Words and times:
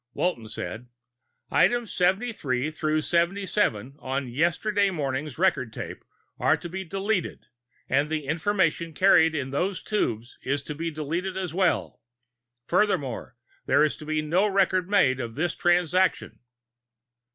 Walton 0.15 0.47
said, 0.47 0.87
"Items 1.51 1.93
seventy 1.93 2.33
three 2.33 2.71
through 2.71 3.01
seventy 3.01 3.45
seven 3.45 3.97
on 3.99 4.27
yesterday 4.29 4.89
morning's 4.89 5.37
record 5.37 5.71
tape 5.71 6.03
are 6.39 6.57
to 6.57 6.67
be 6.67 6.83
deleted, 6.83 7.45
and 7.87 8.09
the 8.09 8.25
information 8.25 8.95
carried 8.95 9.35
in 9.35 9.51
those 9.51 9.83
tubes 9.83 10.39
is 10.41 10.63
to 10.63 10.73
be 10.73 10.89
deleted 10.89 11.37
as 11.37 11.53
well. 11.53 12.01
Furthermore, 12.65 13.35
there 13.67 13.83
is 13.83 13.95
to 13.97 14.05
be 14.07 14.23
no 14.23 14.47
record 14.47 14.89
made 14.89 15.19
of 15.19 15.35
this 15.35 15.53
transaction." 15.53 16.39